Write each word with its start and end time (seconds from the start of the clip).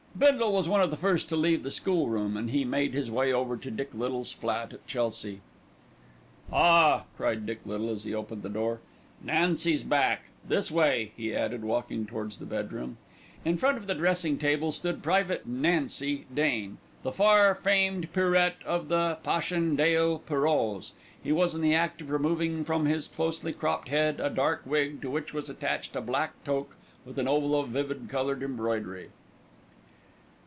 Bindle 0.13 0.53
was 0.53 0.69
one 0.69 0.81
of 0.81 0.91
the 0.91 0.97
first 0.97 1.29
to 1.29 1.35
leave 1.35 1.63
the 1.63 1.71
School 1.71 2.07
room, 2.07 2.37
and 2.37 2.51
he 2.51 2.63
made 2.63 2.93
his 2.93 3.09
way 3.09 3.33
over 3.33 3.57
to 3.57 3.71
Dick 3.71 3.89
Little's 3.91 4.31
flat 4.31 4.71
at 4.71 4.85
Chelsea. 4.85 5.39
"Ah!" 6.53 7.05
cried 7.17 7.47
Dick 7.47 7.61
Little 7.65 7.89
as 7.89 8.03
he 8.03 8.13
opened 8.13 8.43
the 8.43 8.49
door, 8.49 8.81
"Nancy's 9.23 9.81
back. 9.81 10.25
This 10.47 10.69
way," 10.69 11.11
he 11.17 11.33
added, 11.35 11.63
walking 11.63 12.05
towards 12.05 12.37
his 12.37 12.47
bedroom. 12.47 12.97
In 13.43 13.57
front 13.57 13.77
of 13.77 13.87
the 13.87 13.95
dressing 13.95 14.37
table 14.37 14.71
stood 14.71 15.01
Private 15.01 15.47
"Nancy" 15.47 16.27
Dane, 16.31 16.77
the 17.01 17.11
far 17.13 17.55
famed 17.55 18.13
Pierrette 18.13 18.61
of 18.63 18.89
the 18.89 19.17
Passchendaele 19.23 20.19
Pierrots. 20.19 20.91
He 21.23 21.31
was 21.31 21.55
in 21.55 21.61
the 21.61 21.73
act 21.73 21.99
of 22.01 22.11
removing 22.11 22.63
from 22.63 22.85
his 22.85 23.07
closely 23.07 23.53
cropped 23.53 23.87
head 23.87 24.19
a 24.19 24.29
dark 24.29 24.61
wig 24.67 25.01
to 25.01 25.09
which 25.09 25.33
was 25.33 25.49
attached 25.49 25.95
a 25.95 26.01
black 26.01 26.43
toque 26.43 26.75
with 27.05 27.17
an 27.17 27.27
oval 27.29 27.59
of 27.59 27.69
vivid 27.69 28.07
coloured 28.07 28.43
embroidery. 28.43 29.09